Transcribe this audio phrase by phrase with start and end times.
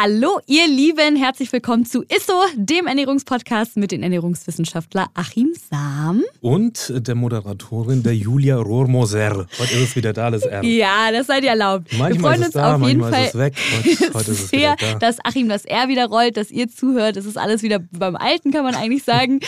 [0.00, 6.22] Hallo, ihr Lieben, herzlich willkommen zu ISSO, dem Ernährungspodcast mit den Ernährungswissenschaftler Achim Sam.
[6.40, 9.48] Und der Moderatorin, der Julia Rohrmoser.
[9.58, 10.62] Heute ist es wieder da, das R.
[10.62, 11.88] Ja, das seid ihr erlaubt.
[11.98, 13.54] Manchmal Wir freuen ist es uns da, auf jeden Fall ist es weg.
[13.76, 14.98] Heute, heute ist es sehr, wieder da.
[15.00, 17.16] dass Achim das R wieder rollt, dass ihr zuhört.
[17.16, 19.40] Es ist alles wieder beim Alten, kann man eigentlich sagen.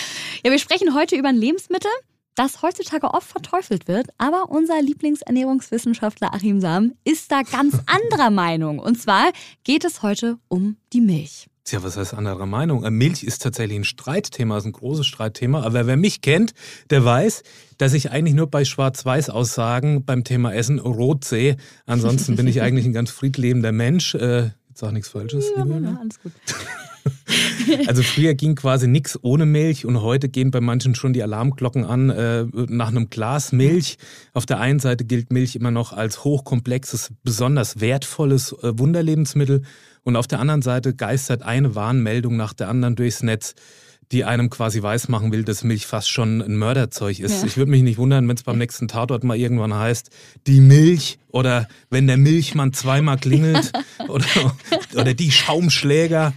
[0.44, 1.92] ja, wir sprechen heute über ein Lebensmittel,
[2.34, 8.78] das heutzutage oft verteufelt wird, aber unser Lieblingsernährungswissenschaftler Achim Sam ist da ganz anderer Meinung.
[8.78, 9.32] Und zwar
[9.64, 11.48] geht es heute um die Milch.
[11.64, 12.84] Tja, was heißt anderer Meinung?
[12.84, 15.62] Äh, Milch ist tatsächlich ein Streitthema, ist ein großes Streitthema.
[15.62, 16.52] Aber wer mich kennt,
[16.88, 17.42] der weiß,
[17.78, 21.56] dass ich eigentlich nur bei Schwarz-Weiß-Aussagen beim Thema Essen rot sehe.
[21.86, 24.14] Ansonsten bin ich eigentlich ein ganz friedlebender Mensch.
[24.14, 25.50] Äh, jetzt auch nichts Falsches.
[25.56, 25.98] Ja, liebe Julia.
[26.00, 26.32] alles gut.
[27.86, 31.84] Also früher ging quasi nichts ohne Milch und heute gehen bei manchen schon die Alarmglocken
[31.84, 33.96] an äh, nach einem Glas Milch.
[34.32, 39.62] Auf der einen Seite gilt Milch immer noch als hochkomplexes, besonders wertvolles äh, Wunderlebensmittel
[40.02, 43.54] und auf der anderen Seite geistert eine Warnmeldung nach der anderen durchs Netz,
[44.12, 47.42] die einem quasi weismachen will, dass Milch fast schon ein Mörderzeug ist.
[47.42, 47.46] Ja.
[47.46, 50.10] Ich würde mich nicht wundern, wenn es beim nächsten Tatort mal irgendwann heißt,
[50.48, 53.70] die Milch oder wenn der Milchmann zweimal klingelt
[54.08, 54.26] oder,
[54.94, 56.32] oder die Schaumschläger.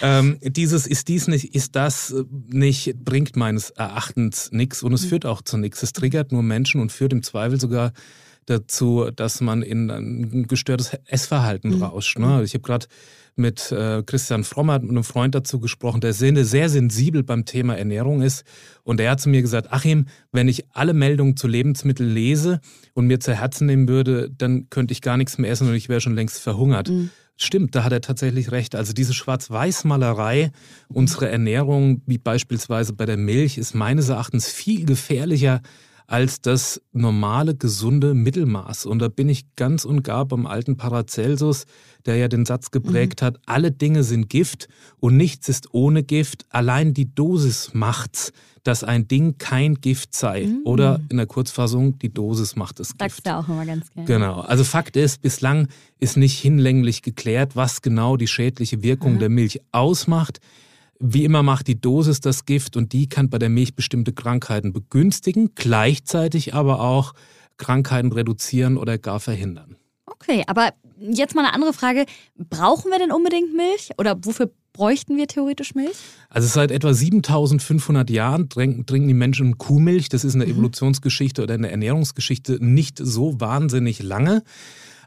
[0.00, 2.14] Ähm, dieses ist dies nicht, ist das
[2.48, 5.82] nicht, bringt meines Erachtens nichts und es führt auch zu nichts.
[5.82, 7.92] Es triggert nur Menschen und führt im Zweifel sogar
[8.46, 12.18] dazu, dass man in ein gestörtes Essverhalten rauscht.
[12.18, 12.42] Ne?
[12.44, 12.86] Ich habe gerade
[13.34, 17.76] mit äh, Christian Frommer, mit einem Freund dazu gesprochen, der sehr, sehr sensibel beim Thema
[17.76, 18.44] Ernährung ist.
[18.82, 22.60] Und der hat zu mir gesagt, Achim, wenn ich alle Meldungen zu Lebensmitteln lese
[22.94, 25.88] und mir zu Herzen nehmen würde, dann könnte ich gar nichts mehr essen und ich
[25.88, 26.88] wäre schon längst verhungert.
[27.36, 28.74] Stimmt, da hat er tatsächlich recht.
[28.74, 30.52] Also diese Schwarz-Weiß-Malerei
[30.88, 35.62] unserer Ernährung, wie beispielsweise bei der Milch, ist meines Erachtens viel gefährlicher
[36.12, 38.84] als das normale, gesunde Mittelmaß.
[38.84, 41.64] Und da bin ich ganz und gar beim alten Paracelsus,
[42.04, 44.68] der ja den Satz geprägt hat, alle Dinge sind Gift
[45.00, 46.44] und nichts ist ohne Gift.
[46.50, 50.50] Allein die Dosis macht's, dass ein Ding kein Gift sei.
[50.64, 53.00] Oder in der Kurzfassung, die Dosis macht es Gift.
[53.00, 54.06] Sagst du auch immer ganz gerne.
[54.06, 54.40] Genau.
[54.40, 55.68] Also Fakt ist, bislang
[55.98, 60.40] ist nicht hinlänglich geklärt, was genau die schädliche Wirkung der Milch ausmacht.
[61.04, 64.72] Wie immer macht die Dosis das Gift und die kann bei der Milch bestimmte Krankheiten
[64.72, 67.12] begünstigen, gleichzeitig aber auch
[67.56, 69.74] Krankheiten reduzieren oder gar verhindern.
[70.06, 70.70] Okay, aber
[71.00, 72.06] jetzt mal eine andere Frage.
[72.36, 73.90] Brauchen wir denn unbedingt Milch?
[73.98, 75.96] Oder wofür bräuchten wir theoretisch Milch?
[76.28, 80.08] Also seit etwa 7500 Jahren trinken, die Menschen Kuhmilch.
[80.08, 84.44] Das ist in der Evolutionsgeschichte oder in der Ernährungsgeschichte nicht so wahnsinnig lange.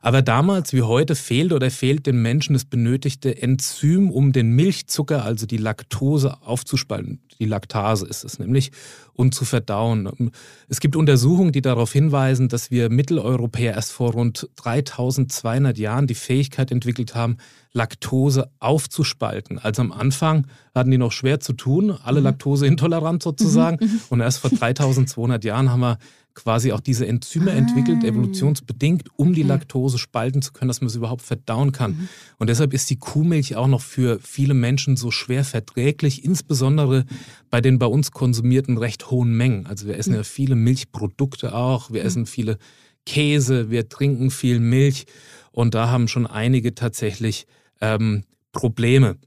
[0.06, 5.26] Aber damals wie heute fehlt oder fehlt den Menschen das benötigte Enzym, um den Milchzucker,
[5.26, 7.22] also die Laktose, aufzuspalten.
[7.40, 8.72] Die Laktase ist es nämlich,
[9.14, 10.32] und zu verdauen.
[10.68, 16.16] Es gibt Untersuchungen, die darauf hinweisen, dass wir Mitteleuropäer erst vor rund 3200 Jahren die
[16.16, 17.38] Fähigkeit entwickelt haben,
[17.74, 19.60] Laktose aufzuspalten.
[19.60, 24.00] Also am Anfang hatten die noch schwer zu tun, alle laktoseintolerant sozusagen.
[24.10, 25.98] Und erst vor 3200 Jahren haben wir
[26.36, 30.96] quasi auch diese Enzyme entwickelt, evolutionsbedingt, um die Laktose spalten zu können, dass man es
[30.96, 32.10] überhaupt verdauen kann.
[32.38, 37.06] Und deshalb ist die Kuhmilch auch noch für viele Menschen so schwer verträglich, insbesondere
[37.50, 39.66] bei den bei uns konsumierten recht hohen Mengen.
[39.68, 42.58] Also wir essen ja viele Milchprodukte auch, wir essen viele
[43.06, 45.06] Käse, wir trinken viel Milch
[45.52, 47.46] und da haben schon einige tatsächlich
[47.82, 49.18] ähm, Probleme.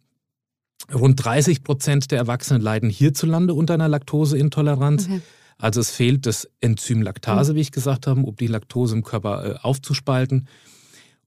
[0.93, 5.07] Rund 30 Prozent der Erwachsenen leiden hierzulande unter einer Laktoseintoleranz.
[5.07, 5.21] Okay.
[5.59, 9.45] Also es fehlt das Enzym Laktase, wie ich gesagt habe, um die Laktose im Körper
[9.45, 10.49] äh, aufzuspalten.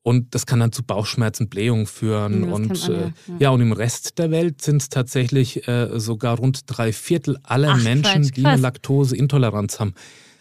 [0.04, 2.42] Und das kann dann zu Bauchschmerzen, Blähungen führen.
[2.50, 3.12] Das und ja, äh, ja.
[3.40, 7.74] ja, und im Rest der Welt sind es tatsächlich äh, sogar rund drei Viertel aller
[7.78, 8.62] Ach, Menschen, Quatsch, die eine.
[8.62, 9.94] Laktoseintoleranz haben.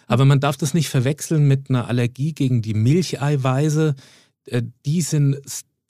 [0.06, 3.94] Aber man darf das nicht verwechseln mit einer Allergie gegen die Milcheiweiße.
[4.46, 5.38] Äh, die sind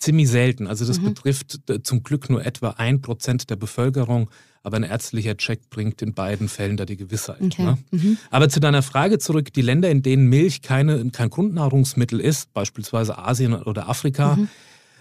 [0.00, 0.66] ziemlich selten.
[0.66, 0.88] Also Mhm.
[0.88, 4.30] das betrifft äh, zum Glück nur etwa ein Prozent der Bevölkerung.
[4.62, 7.40] Aber ein ärztlicher Check bringt in beiden Fällen da die Gewissheit.
[7.40, 7.76] Okay.
[7.90, 8.16] Ne?
[8.30, 13.16] Aber zu deiner Frage zurück, die Länder, in denen Milch keine, kein Grundnahrungsmittel ist, beispielsweise
[13.18, 14.38] Asien oder Afrika,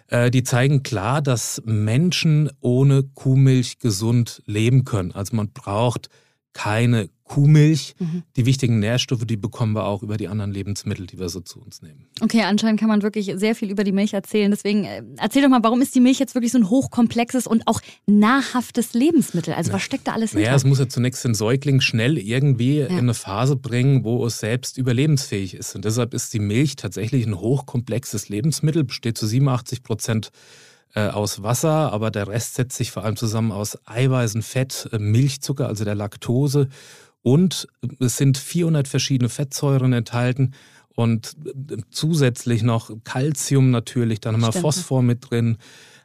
[0.07, 5.11] äh, die zeigen klar, dass Menschen ohne Kuhmilch gesund leben können.
[5.11, 6.09] Also man braucht
[6.53, 7.93] keine Kuhmilch.
[8.37, 11.61] Die wichtigen Nährstoffe, die bekommen wir auch über die anderen Lebensmittel, die wir so zu
[11.61, 12.07] uns nehmen.
[12.21, 14.49] Okay, anscheinend kann man wirklich sehr viel über die Milch erzählen.
[14.49, 17.67] Deswegen äh, erzähl doch mal, warum ist die Milch jetzt wirklich so ein hochkomplexes und
[17.67, 19.53] auch nahrhaftes Lebensmittel?
[19.53, 20.55] Also was steckt da alles Naja, hinter?
[20.57, 22.87] es muss ja zunächst den Säugling schnell irgendwie Ja.
[22.87, 25.75] in eine Phase bringen, wo es selbst überlebensfähig ist.
[25.75, 30.31] Und deshalb ist die Milch tatsächlich ein hochkomplexes Lebensmittel, besteht zu 87 Prozent
[30.99, 35.67] aus Wasser, aber der Rest setzt sich vor allem zusammen aus Eiweißen, Fett, äh, Milchzucker,
[35.67, 36.69] also der Laktose.
[37.21, 37.67] Und
[37.99, 40.53] es sind 400 verschiedene Fettsäuren enthalten
[40.95, 45.57] und äh, zusätzlich noch Calcium natürlich, dann haben wir Phosphor mit drin.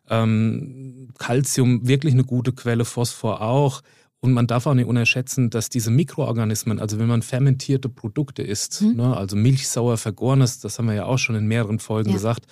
[0.08, 3.80] Ähm, Calcium wirklich eine gute Quelle, Phosphor auch.
[4.20, 8.82] Und man darf auch nicht unterschätzen, dass diese Mikroorganismen, also wenn man fermentierte Produkte isst,
[8.82, 8.96] mhm.
[8.96, 12.14] ne, also milchsauer vergorenes, das haben wir ja auch schon in mehreren Folgen ja.
[12.14, 12.46] gesagt,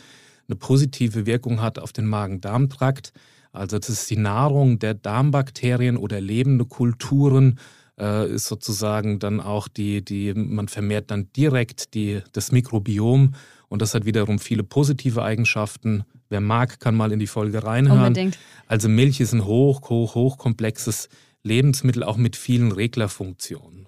[0.53, 3.13] eine positive Wirkung hat auf den Magen-Darm-Trakt.
[3.53, 7.59] Also das ist die Nahrung der Darmbakterien oder lebende Kulturen,
[7.99, 13.35] äh, ist sozusagen dann auch die, die, man vermehrt dann direkt die, das Mikrobiom
[13.69, 16.05] und das hat wiederum viele positive Eigenschaften.
[16.29, 18.09] Wer mag, kann mal in die Folge reinhören.
[18.09, 18.39] Unbedingt.
[18.67, 21.09] Also Milch ist ein hoch, hoch, hochkomplexes
[21.43, 23.82] Lebensmittel, auch mit vielen Reglerfunktionen.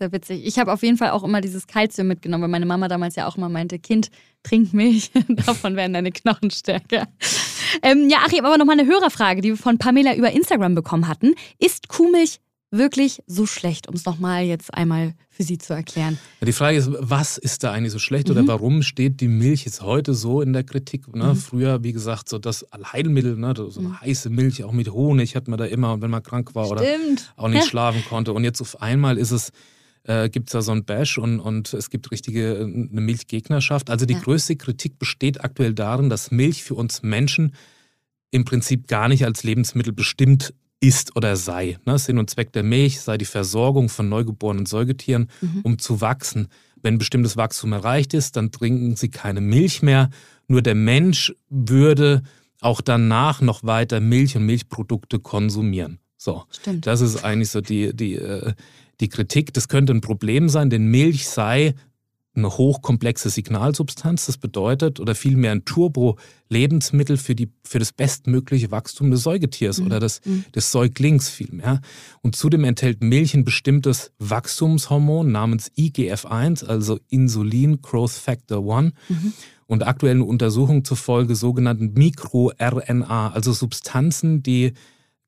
[0.00, 0.46] Sehr witzig.
[0.46, 3.26] Ich habe auf jeden Fall auch immer dieses Kalzium mitgenommen, weil meine Mama damals ja
[3.26, 4.08] auch immer meinte, Kind,
[4.42, 7.06] trink Milch, davon werden deine Knochen stärker.
[7.82, 11.34] Ähm, ja, Achim, aber nochmal eine Hörerfrage, die wir von Pamela über Instagram bekommen hatten.
[11.58, 16.18] Ist Kuhmilch wirklich so schlecht, um es nochmal jetzt einmal für Sie zu erklären?
[16.40, 18.36] Die Frage ist, was ist da eigentlich so schlecht mhm.
[18.36, 21.14] oder warum steht die Milch jetzt heute so in der Kritik?
[21.14, 21.24] Ne?
[21.24, 21.36] Mhm.
[21.36, 23.52] Früher, wie gesagt, so das Allheilmittel, ne?
[23.54, 24.00] so eine mhm.
[24.00, 26.80] heiße Milch, auch mit Honig hat man da immer, wenn man krank war Stimmt.
[26.80, 26.88] oder
[27.36, 27.66] auch nicht ja.
[27.68, 28.32] schlafen konnte.
[28.32, 29.52] Und jetzt auf einmal ist es
[30.04, 33.90] äh, gibt es da so ein Bash und, und es gibt richtige äh, eine Milchgegnerschaft.
[33.90, 34.20] Also die ja.
[34.20, 37.54] größte Kritik besteht aktuell darin, dass Milch für uns Menschen
[38.30, 41.78] im Prinzip gar nicht als Lebensmittel bestimmt ist oder sei.
[41.84, 41.98] Ne?
[41.98, 45.60] Sinn und Zweck der Milch sei die Versorgung von neugeborenen Säugetieren, mhm.
[45.62, 46.48] um zu wachsen.
[46.82, 50.08] Wenn bestimmtes Wachstum erreicht ist, dann trinken sie keine Milch mehr.
[50.48, 52.22] Nur der Mensch würde
[52.60, 55.98] auch danach noch weiter Milch und Milchprodukte konsumieren.
[56.16, 56.86] So, Stimmt.
[56.86, 58.52] das ist eigentlich so die, die, äh,
[59.00, 61.74] die Kritik, das könnte ein Problem sein, denn Milch sei
[62.34, 64.26] eine hochkomplexe Signalsubstanz.
[64.26, 69.86] Das bedeutet, oder vielmehr ein Turbo-Lebensmittel für, für das bestmögliche Wachstum des Säugetiers mhm.
[69.86, 70.44] oder des, mhm.
[70.54, 71.80] des Säuglings vielmehr.
[72.22, 78.92] Und zudem enthält Milch ein bestimmtes Wachstumshormon namens IGF-1, also Insulin Growth Factor 1.
[79.08, 79.32] Mhm.
[79.66, 84.72] Und aktuellen Untersuchungen zufolge sogenannten Mikro-RNA, also Substanzen, die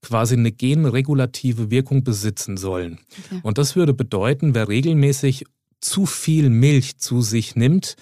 [0.02, 2.98] quasi eine genregulative Wirkung besitzen sollen.
[3.26, 3.40] Okay.
[3.42, 5.44] Und das würde bedeuten, wer regelmäßig
[5.80, 7.96] zu viel Milch zu sich nimmt,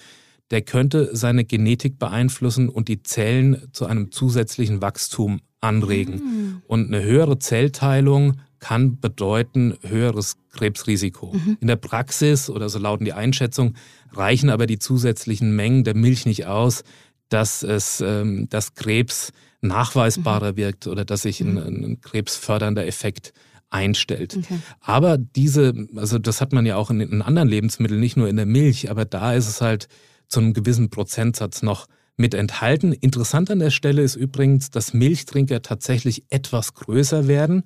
[0.49, 6.15] der könnte seine Genetik beeinflussen und die Zellen zu einem zusätzlichen Wachstum anregen.
[6.15, 6.61] Mhm.
[6.67, 11.33] Und eine höhere Zellteilung kann bedeuten höheres Krebsrisiko.
[11.33, 11.57] Mhm.
[11.61, 13.77] In der Praxis oder so lauten die Einschätzungen
[14.11, 16.83] reichen aber die zusätzlichen Mengen der Milch nicht aus,
[17.29, 19.31] dass es ähm, dass Krebs
[19.61, 20.57] nachweisbarer mhm.
[20.57, 21.83] wirkt oder dass sich ein, mhm.
[21.83, 23.33] ein krebsfördernder Effekt
[23.69, 24.37] einstellt.
[24.37, 24.59] Okay.
[24.81, 28.35] Aber diese, also das hat man ja auch in, in anderen Lebensmitteln, nicht nur in
[28.35, 29.87] der Milch, aber da ist es halt
[30.27, 31.87] zu einem gewissen Prozentsatz noch
[32.17, 32.91] mit enthalten.
[32.91, 37.63] Interessant an der Stelle ist übrigens, dass Milchtrinker tatsächlich etwas größer werden.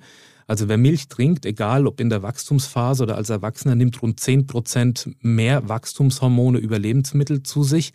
[0.48, 4.46] Also wer Milch trinkt, egal ob in der Wachstumsphase oder als Erwachsener, nimmt rund 10
[4.46, 7.94] Prozent mehr Wachstumshormone über Lebensmittel zu sich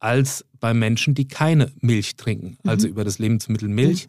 [0.00, 2.92] als bei Menschen, die keine Milch trinken, also mhm.
[2.92, 4.08] über das Lebensmittel Milch.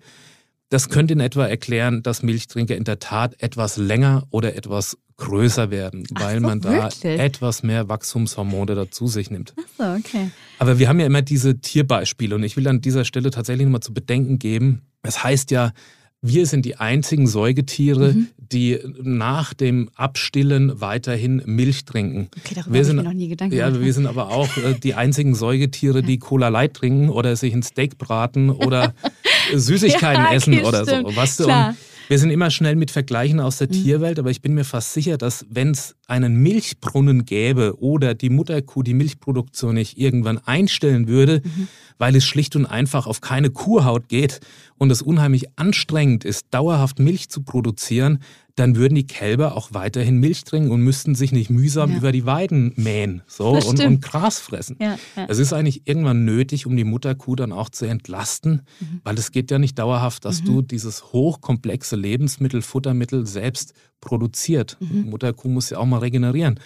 [0.69, 5.71] Das könnte in etwa erklären, dass Milchtrinker in der Tat etwas länger oder etwas größer
[5.71, 7.19] werden, weil so, man da wirklich?
[7.19, 9.53] etwas mehr Wachstumshormone dazu sich nimmt.
[9.57, 10.31] Ach so, okay.
[10.59, 13.81] Aber wir haben ja immer diese Tierbeispiele und ich will an dieser Stelle tatsächlich nochmal
[13.81, 14.83] zu bedenken geben.
[15.01, 15.73] Es heißt ja,
[16.21, 18.27] wir sind die einzigen Säugetiere, mhm.
[18.37, 22.29] die nach dem Abstillen weiterhin Milch trinken.
[22.37, 23.85] Okay, darüber wir sind, ich mir noch nie Gedanken Ja, gemacht.
[23.85, 27.63] wir sind aber auch äh, die einzigen Säugetiere, die Cola Light trinken oder sich ein
[27.63, 28.93] Steak braten oder
[29.53, 31.09] Süßigkeiten ja, okay, essen oder stimmt.
[31.09, 31.15] so.
[31.15, 31.43] Weißt du?
[31.45, 31.75] Und
[32.09, 33.73] wir sind immer schnell mit Vergleichen aus der mhm.
[33.73, 38.31] Tierwelt, aber ich bin mir fast sicher, dass wenn es einen Milchbrunnen gäbe oder die
[38.31, 41.67] Mutterkuh die Milchproduktion nicht irgendwann einstellen würde, mhm.
[41.99, 44.39] weil es schlicht und einfach auf keine Kuhhaut geht
[44.79, 48.23] und es unheimlich anstrengend ist, dauerhaft Milch zu produzieren,
[48.59, 51.97] dann würden die Kälber auch weiterhin Milch trinken und müssten sich nicht mühsam ja.
[51.97, 54.75] über die Weiden mähen so, und, und, Gras fressen.
[54.81, 55.25] Ja, ja.
[55.29, 59.01] Es ist eigentlich irgendwann nötig, um die Mutterkuh dann auch zu entlasten, mhm.
[59.03, 60.45] weil es geht ja nicht dauerhaft, dass mhm.
[60.45, 64.77] du dieses hochkomplexe Lebensmittel, Futtermittel selbst produziert.
[64.79, 65.09] Mhm.
[65.09, 66.59] Mutterkuh muss ja auch mal regenerieren.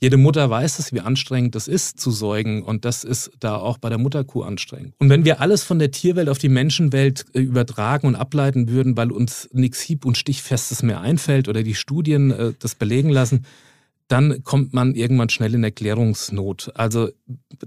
[0.00, 3.78] Jede Mutter weiß es, wie anstrengend das ist zu säugen und das ist da auch
[3.78, 4.94] bei der Mutterkuh anstrengend.
[4.98, 8.96] Und wenn wir alles von der Tierwelt auf die Menschenwelt äh, übertragen und ableiten würden,
[8.96, 13.44] weil uns nichts hieb- und stichfestes mehr einfällt oder die Studien äh, das belegen lassen,
[14.12, 16.72] dann kommt man irgendwann schnell in Erklärungsnot.
[16.74, 17.08] Also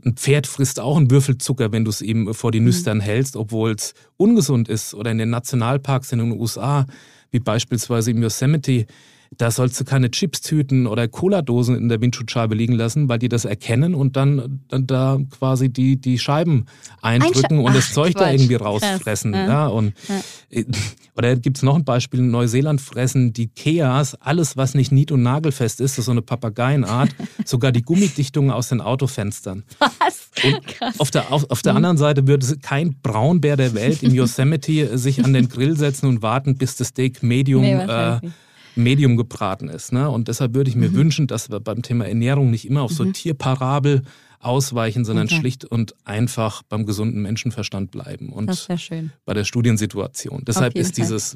[0.03, 2.67] ein Pferd frisst auch einen Würfelzucker, wenn du es ihm vor die mhm.
[2.67, 3.01] Nüstern mhm.
[3.01, 4.93] hältst, obwohl es ungesund ist.
[4.93, 6.85] Oder in den Nationalparks in den USA,
[7.35, 8.85] wie beispielsweise im Yosemite,
[9.37, 13.45] da sollst du keine Chipstüten oder Cola-Dosen in der Windschutzscheibe liegen lassen, weil die das
[13.45, 16.65] erkennen und dann, dann da quasi die, die Scheiben
[17.01, 18.21] eindrücken Einsch und das Zeug Quatsch.
[18.21, 19.33] da irgendwie rausfressen.
[19.33, 19.47] Ja.
[19.47, 19.67] ja.
[19.67, 20.59] und, ja.
[20.59, 20.65] Äh,
[21.17, 25.11] oder gibt es noch ein Beispiel, in Neuseeland fressen die Keas alles, was nicht nied-
[25.11, 27.09] und nagelfest ist, das ist so eine Papageienart,
[27.45, 29.63] sogar die Gummidichtungen aus den Autofenstern.
[29.79, 30.25] Was?
[30.97, 31.77] Auf der, auf, auf der mhm.
[31.77, 36.21] anderen Seite würde kein Braunbär der Welt im Yosemite sich an den Grill setzen und
[36.21, 38.21] warten, bis das Steak Medium nee,
[38.75, 39.91] Medium gebraten ist.
[39.91, 40.09] Ne?
[40.09, 40.95] Und deshalb würde ich mir mhm.
[40.95, 43.13] wünschen, dass wir beim Thema Ernährung nicht immer auf so mhm.
[43.13, 44.03] Tierparabel
[44.39, 45.37] ausweichen, sondern okay.
[45.37, 48.29] schlicht und einfach beim gesunden Menschenverstand bleiben.
[48.31, 48.67] Und das
[49.25, 50.43] bei der Studiensituation.
[50.45, 51.35] Deshalb ist dieses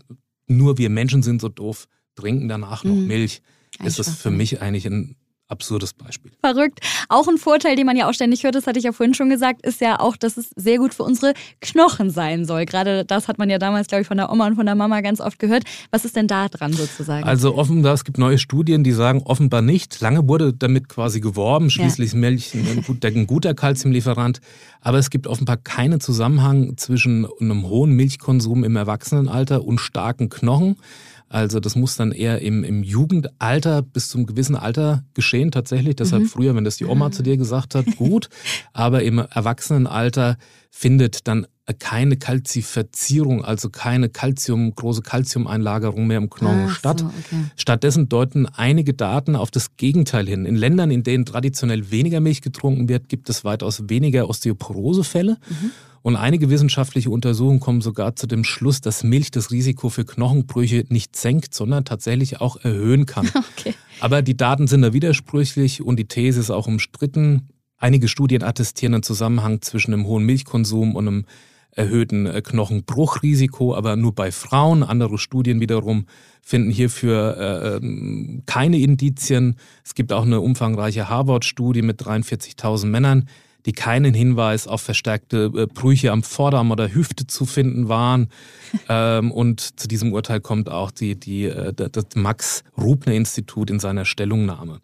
[0.50, 3.08] nur wir Menschen sind so doof, trinken danach noch mhm.
[3.08, 3.42] Milch,
[3.84, 5.16] ist es für mich eigentlich ein
[5.50, 6.32] absurdes Beispiel.
[6.42, 6.80] Verrückt.
[7.10, 9.30] Auch ein Vorteil, den man ja auch ständig hört, das hatte ich ja vorhin schon
[9.30, 12.66] gesagt, ist ja auch, dass es sehr gut für unsere Knochen sein soll.
[12.66, 15.02] Gerade das hat man ja damals, glaube ich, von der Oma und von der Mama
[15.02, 15.64] ganz oft gehört.
[15.92, 17.24] Was ist denn da dran sozusagen?
[17.24, 20.00] Also offenbar, es gibt neue Studien, die sagen offenbar nicht.
[20.02, 21.70] Lange wurde damit quasi geworben.
[21.70, 22.18] Schließlich ja.
[22.18, 24.40] ist Milch ein, ein guter Kalziumlieferant.
[24.82, 30.78] Aber es gibt offenbar keinen Zusammenhang zwischen einem hohen Milchkonsum im Erwachsenenalter und starken Knochen.
[31.30, 35.96] Also das muss dann eher im, im Jugendalter bis zum gewissen Alter geschehen tatsächlich.
[35.96, 36.28] Deshalb mhm.
[36.28, 38.30] früher, wenn das die Oma zu dir gesagt hat, gut.
[38.74, 40.38] Aber im Erwachsenenalter
[40.70, 41.48] findet dann
[41.78, 47.00] keine Kalzifizierung, also keine Calcium, große Calciumeinlagerung mehr im Knochen Ach statt.
[47.02, 47.44] So, okay.
[47.56, 50.46] Stattdessen deuten einige Daten auf das Gegenteil hin.
[50.46, 55.38] In Ländern, in denen traditionell weniger Milch getrunken wird, gibt es weitaus weniger Osteoporosefälle.
[55.48, 55.72] Mhm.
[56.02, 60.86] Und einige wissenschaftliche Untersuchungen kommen sogar zu dem Schluss, dass Milch das Risiko für Knochenbrüche
[60.88, 63.30] nicht senkt, sondern tatsächlich auch erhöhen kann.
[63.58, 63.74] Okay.
[64.00, 67.50] Aber die Daten sind da widersprüchlich und die These ist auch umstritten.
[67.80, 71.26] Einige Studien attestieren einen Zusammenhang zwischen einem hohen Milchkonsum und einem
[71.72, 74.84] erhöhten äh, Knochenbruchrisiko, aber nur bei Frauen.
[74.84, 76.06] Andere Studien wiederum
[76.42, 79.56] finden hierfür äh, ähm, keine Indizien.
[79.86, 83.30] Es gibt auch eine umfangreiche Harvard-Studie mit 43.000 Männern,
[83.66, 88.30] die keinen Hinweis auf verstärkte äh, Brüche am Vorderarm oder Hüfte zu finden waren.
[88.90, 94.80] ähm, und zu diesem Urteil kommt auch die, die, äh, das Max-Rubner-Institut in seiner Stellungnahme.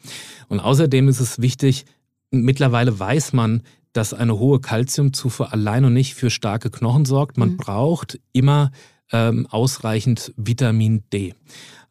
[0.48, 1.86] Und außerdem ist es wichtig,
[2.32, 3.64] mittlerweile weiß man,
[3.94, 7.38] dass eine hohe Kalziumzufuhr allein und nicht für starke Knochen sorgt.
[7.38, 7.58] Man mhm.
[7.58, 8.72] braucht immer
[9.12, 11.34] ähm, ausreichend Vitamin D.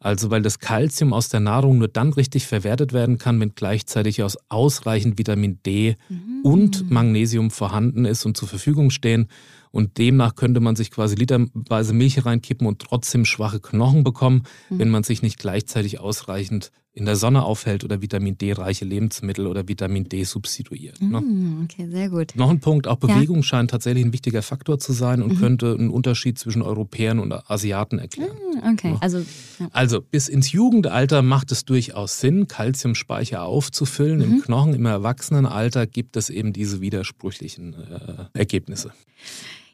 [0.04, 4.22] Also weil das Kalzium aus der Nahrung nur dann richtig verwertet werden kann, wenn gleichzeitig
[4.22, 6.42] aus ausreichend Vitamin D mhm.
[6.42, 9.28] und Magnesium vorhanden ist und zur Verfügung stehen.
[9.70, 14.78] Und demnach könnte man sich quasi literweise Milch reinkippen und trotzdem schwache Knochen bekommen, mhm.
[14.78, 19.66] wenn man sich nicht gleichzeitig ausreichend in der Sonne aufhält oder Vitamin D-reiche Lebensmittel oder
[19.66, 21.02] Vitamin D substituiert.
[21.02, 21.20] Ne?
[21.20, 22.36] Mm, okay, sehr gut.
[22.36, 23.42] Noch ein Punkt, auch Bewegung ja.
[23.42, 25.40] scheint tatsächlich ein wichtiger Faktor zu sein und mhm.
[25.40, 28.36] könnte einen Unterschied zwischen Europäern und Asiaten erklären.
[28.54, 28.98] Mm, okay, ne?
[29.00, 29.18] also,
[29.58, 29.68] ja.
[29.72, 34.18] also bis ins Jugendalter macht es durchaus Sinn, Kalziumspeicher aufzufüllen.
[34.18, 34.24] Mhm.
[34.24, 38.92] Im Knochen, im Erwachsenenalter gibt es eben diese widersprüchlichen äh, Ergebnisse.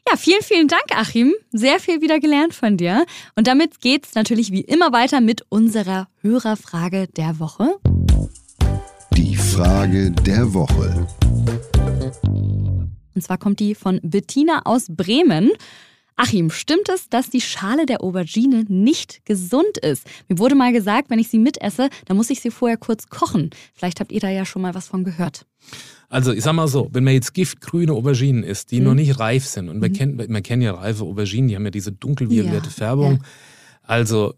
[0.09, 1.33] Ja, vielen, vielen Dank, Achim.
[1.51, 3.05] Sehr viel wieder gelernt von dir.
[3.35, 7.77] Und damit geht's natürlich wie immer weiter mit unserer Hörerfrage der Woche.
[9.15, 11.07] Die Frage der Woche.
[13.13, 15.51] Und zwar kommt die von Bettina aus Bremen.
[16.15, 20.05] Achim, stimmt es, dass die Schale der Aubergine nicht gesund ist?
[20.27, 23.49] Mir wurde mal gesagt, wenn ich sie mitesse, dann muss ich sie vorher kurz kochen.
[23.73, 25.45] Vielleicht habt ihr da ja schon mal was von gehört.
[26.09, 28.85] Also ich sag mal so, wenn man jetzt giftgrüne Auberginen isst, die mhm.
[28.85, 29.95] noch nicht reif sind, und man, mhm.
[29.95, 33.13] kennt, man kennt ja reife Auberginen, die haben ja diese dunkelviolette ja, Färbung.
[33.13, 33.19] Ja.
[33.83, 34.35] Also,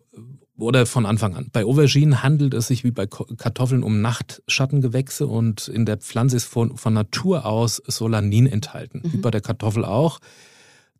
[0.57, 1.47] oder von Anfang an.
[1.51, 6.45] Bei Auberginen handelt es sich wie bei Kartoffeln um Nachtschattengewächse und in der Pflanze ist
[6.45, 9.13] von, von Natur aus Solanin enthalten, mhm.
[9.13, 10.19] wie bei der Kartoffel auch.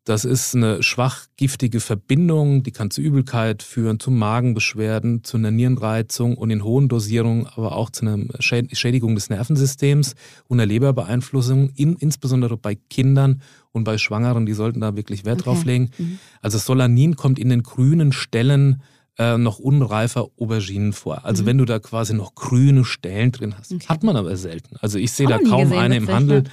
[0.05, 5.50] Das ist eine schwach giftige Verbindung, die kann zu Übelkeit führen, zu Magenbeschwerden, zu einer
[5.50, 10.15] Nierenreizung und in hohen Dosierungen aber auch zu einer Schädigung des Nervensystems
[10.50, 13.41] und einer Leberbeeinflussung, in, insbesondere bei Kindern
[13.72, 15.43] und bei Schwangeren, die sollten da wirklich Wert okay.
[15.45, 15.89] drauf legen.
[15.98, 16.19] Mhm.
[16.41, 18.81] Also Solanin kommt in den grünen Stellen
[19.17, 21.24] äh, noch unreifer Auberginen vor.
[21.24, 21.48] Also mhm.
[21.48, 23.88] wenn du da quasi noch grüne Stellen drin hast, okay.
[23.88, 24.75] hat man aber selten.
[24.81, 26.43] Also ich sehe da kaum eine im Handel.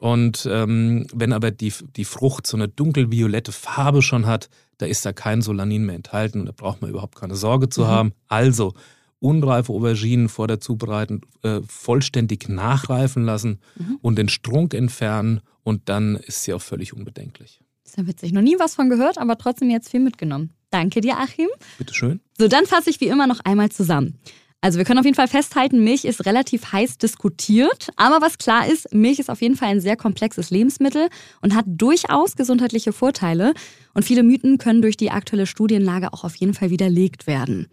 [0.00, 5.04] Und ähm, wenn aber die, die Frucht so eine dunkelviolette Farbe schon hat, da ist
[5.04, 7.86] da kein Solanin mehr enthalten und da braucht man überhaupt keine Sorge zu mhm.
[7.86, 8.12] haben.
[8.26, 8.72] Also
[9.18, 13.98] unreife Auberginen vor der Zubereitung äh, vollständig nachreifen lassen mhm.
[14.00, 17.60] und den Strunk entfernen und dann ist sie auch völlig unbedenklich.
[17.84, 18.32] Das ist ja witzig.
[18.32, 20.54] Noch nie was von gehört, aber trotzdem jetzt viel mitgenommen.
[20.70, 21.48] Danke dir, Achim.
[21.76, 22.20] Bitteschön.
[22.38, 24.18] So, dann fasse ich wie immer noch einmal zusammen.
[24.62, 27.88] Also wir können auf jeden Fall festhalten, Milch ist relativ heiß diskutiert.
[27.96, 31.08] Aber was klar ist, Milch ist auf jeden Fall ein sehr komplexes Lebensmittel
[31.40, 33.54] und hat durchaus gesundheitliche Vorteile.
[33.94, 37.68] Und viele Mythen können durch die aktuelle Studienlage auch auf jeden Fall widerlegt werden.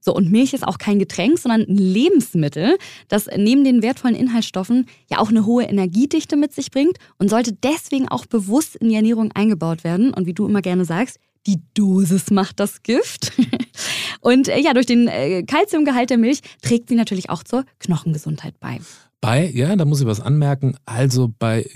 [0.00, 2.78] So, und Milch ist auch kein Getränk, sondern ein Lebensmittel,
[3.08, 7.52] das neben den wertvollen Inhaltsstoffen ja auch eine hohe Energiedichte mit sich bringt und sollte
[7.52, 10.14] deswegen auch bewusst in die Ernährung eingebaut werden.
[10.14, 11.18] Und wie du immer gerne sagst,
[11.48, 13.32] die Dosis macht das Gift.
[14.20, 18.58] Und äh, ja, durch den äh, Kalziumgehalt der Milch trägt sie natürlich auch zur Knochengesundheit
[18.60, 18.80] bei.
[19.20, 21.68] Bei, ja, da muss ich was anmerken, also bei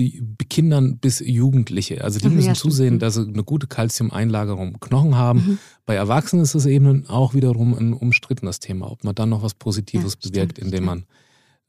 [0.48, 2.04] Kindern bis Jugendliche.
[2.04, 5.38] Also die müssen ja, zusehen, dass sie eine gute Kalziumeinlagerung im Knochen haben.
[5.40, 5.58] Mhm.
[5.84, 9.54] Bei Erwachsenen ist es eben auch wiederum ein umstrittenes Thema, ob man dann noch was
[9.54, 11.04] Positives ja, bewirkt, stimmt, indem man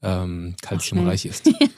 [0.02, 1.46] ähm, kalziumreich ist.
[1.46, 1.68] ja.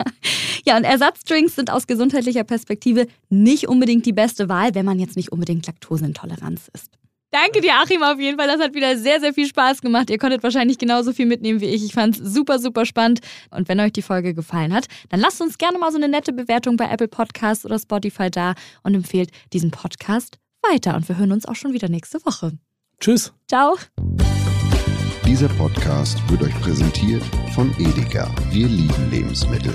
[0.67, 5.17] ja, und Ersatzdrinks sind aus gesundheitlicher Perspektive nicht unbedingt die beste Wahl, wenn man jetzt
[5.17, 6.91] nicht unbedingt Laktoseintoleranz ist.
[7.37, 8.49] Danke dir, Achim, auf jeden Fall.
[8.49, 10.09] Das hat wieder sehr, sehr viel Spaß gemacht.
[10.09, 11.85] Ihr konntet wahrscheinlich genauso viel mitnehmen wie ich.
[11.85, 13.21] Ich fand es super, super spannend.
[13.51, 16.33] Und wenn euch die Folge gefallen hat, dann lasst uns gerne mal so eine nette
[16.33, 20.97] Bewertung bei Apple Podcasts oder Spotify da und empfehlt diesen Podcast weiter.
[20.97, 22.53] Und wir hören uns auch schon wieder nächste Woche.
[23.01, 23.35] Tschüss.
[23.51, 23.77] Ciao.
[25.27, 27.23] Dieser Podcast wird euch präsentiert
[27.55, 28.35] von Edeka.
[28.51, 29.75] Wir lieben Lebensmittel.